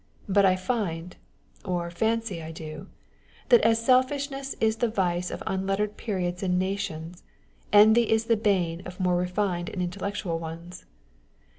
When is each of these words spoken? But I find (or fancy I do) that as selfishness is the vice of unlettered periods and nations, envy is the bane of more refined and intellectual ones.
But 0.27 0.45
I 0.45 0.55
find 0.55 1.15
(or 1.63 1.91
fancy 1.91 2.41
I 2.41 2.51
do) 2.51 2.87
that 3.49 3.61
as 3.61 3.85
selfishness 3.85 4.55
is 4.59 4.77
the 4.77 4.87
vice 4.89 5.29
of 5.29 5.43
unlettered 5.45 5.95
periods 5.95 6.41
and 6.41 6.57
nations, 6.57 7.21
envy 7.71 8.09
is 8.09 8.25
the 8.25 8.35
bane 8.35 8.81
of 8.87 8.99
more 8.99 9.15
refined 9.17 9.69
and 9.69 9.79
intellectual 9.79 10.39
ones. 10.39 10.87